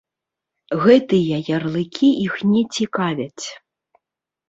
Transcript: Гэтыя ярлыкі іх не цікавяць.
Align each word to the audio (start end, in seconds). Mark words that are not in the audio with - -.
Гэтыя 0.83 1.37
ярлыкі 1.57 2.09
іх 2.25 2.33
не 2.57 2.67
цікавяць. 2.81 3.45